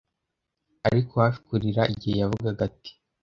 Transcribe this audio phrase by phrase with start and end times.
[0.87, 2.91] Ariko hafi kurira igihe yavugaga ati,